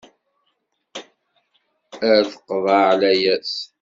[2.11, 3.53] Ar teqḍeε layas.